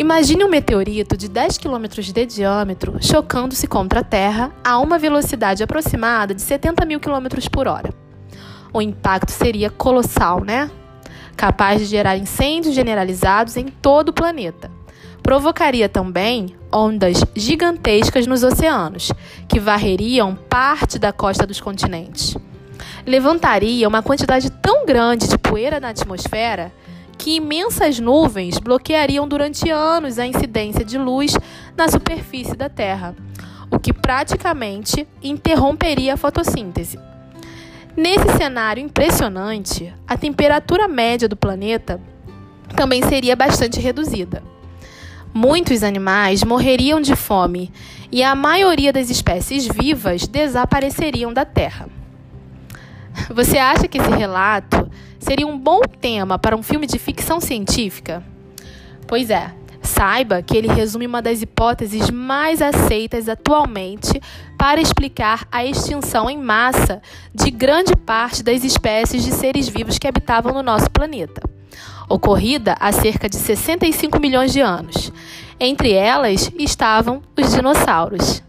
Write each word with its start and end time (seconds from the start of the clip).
Imagine 0.00 0.44
um 0.44 0.48
meteorito 0.48 1.14
de 1.14 1.28
10 1.28 1.58
km 1.58 2.00
de 2.00 2.24
diâmetro 2.24 2.96
chocando-se 3.02 3.66
contra 3.66 4.00
a 4.00 4.02
Terra 4.02 4.50
a 4.64 4.78
uma 4.78 4.98
velocidade 4.98 5.62
aproximada 5.62 6.34
de 6.34 6.40
70 6.40 6.86
mil 6.86 6.98
km 6.98 7.28
por 7.52 7.68
hora. 7.68 7.92
O 8.72 8.80
impacto 8.80 9.30
seria 9.30 9.68
colossal, 9.68 10.42
né? 10.42 10.70
Capaz 11.36 11.80
de 11.80 11.84
gerar 11.84 12.16
incêndios 12.16 12.74
generalizados 12.74 13.58
em 13.58 13.66
todo 13.66 14.08
o 14.08 14.12
planeta. 14.14 14.70
Provocaria 15.22 15.86
também 15.86 16.56
ondas 16.72 17.22
gigantescas 17.36 18.26
nos 18.26 18.42
oceanos, 18.42 19.12
que 19.46 19.60
varreriam 19.60 20.34
parte 20.34 20.98
da 20.98 21.12
costa 21.12 21.46
dos 21.46 21.60
continentes. 21.60 22.38
Levantaria 23.06 23.86
uma 23.86 24.02
quantidade 24.02 24.48
tão 24.48 24.86
grande 24.86 25.28
de 25.28 25.36
poeira 25.36 25.78
na 25.78 25.90
atmosfera 25.90 26.72
que 27.20 27.36
imensas 27.36 28.00
nuvens 28.00 28.58
bloqueariam 28.58 29.28
durante 29.28 29.68
anos 29.68 30.18
a 30.18 30.26
incidência 30.26 30.82
de 30.82 30.96
luz 30.96 31.36
na 31.76 31.86
superfície 31.86 32.56
da 32.56 32.70
Terra, 32.70 33.14
o 33.70 33.78
que 33.78 33.92
praticamente 33.92 35.06
interromperia 35.22 36.14
a 36.14 36.16
fotossíntese. 36.16 36.98
Nesse 37.94 38.26
cenário 38.38 38.82
impressionante, 38.82 39.92
a 40.08 40.16
temperatura 40.16 40.88
média 40.88 41.28
do 41.28 41.36
planeta 41.36 42.00
também 42.74 43.02
seria 43.02 43.36
bastante 43.36 43.78
reduzida. 43.78 44.42
Muitos 45.34 45.82
animais 45.82 46.42
morreriam 46.42 47.02
de 47.02 47.14
fome 47.14 47.70
e 48.10 48.22
a 48.22 48.34
maioria 48.34 48.94
das 48.94 49.10
espécies 49.10 49.66
vivas 49.66 50.26
desapareceriam 50.26 51.34
da 51.34 51.44
Terra. 51.44 51.86
Você 53.28 53.58
acha 53.58 53.86
que 53.86 53.98
esse 53.98 54.10
relato 54.10 54.79
seria 55.20 55.46
um 55.46 55.56
bom 55.56 55.82
tema 56.00 56.38
para 56.38 56.56
um 56.56 56.62
filme 56.62 56.86
de 56.86 56.98
ficção 56.98 57.40
científica? 57.40 58.24
Pois 59.06 59.30
é, 59.30 59.52
saiba 59.82 60.42
que 60.42 60.56
ele 60.56 60.66
resume 60.66 61.06
uma 61.06 61.22
das 61.22 61.42
hipóteses 61.42 62.10
mais 62.10 62.60
aceitas 62.60 63.28
atualmente 63.28 64.20
para 64.58 64.80
explicar 64.80 65.46
a 65.52 65.64
extinção 65.64 66.28
em 66.28 66.38
massa 66.38 67.00
de 67.34 67.50
grande 67.50 67.94
parte 67.94 68.42
das 68.42 68.64
espécies 68.64 69.22
de 69.22 69.30
seres 69.32 69.68
vivos 69.68 69.98
que 69.98 70.08
habitavam 70.08 70.52
no 70.52 70.62
nosso 70.62 70.90
planeta, 70.90 71.42
ocorrida 72.08 72.74
há 72.80 72.90
cerca 72.90 73.28
de 73.28 73.36
65 73.36 74.18
milhões 74.18 74.52
de 74.52 74.60
anos. 74.60 75.12
Entre 75.58 75.92
elas 75.92 76.50
estavam 76.58 77.22
os 77.38 77.52
dinossauros. 77.52 78.42